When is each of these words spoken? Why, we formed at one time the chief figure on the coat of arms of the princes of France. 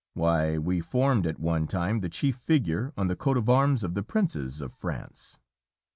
Why, 0.15 0.57
we 0.57 0.79
formed 0.81 1.27
at 1.27 1.39
one 1.39 1.67
time 1.67 1.99
the 1.99 2.09
chief 2.09 2.35
figure 2.35 2.91
on 2.97 3.07
the 3.07 3.15
coat 3.15 3.37
of 3.37 3.47
arms 3.47 3.83
of 3.83 3.93
the 3.93 4.01
princes 4.01 4.59
of 4.59 4.73
France. 4.73 5.37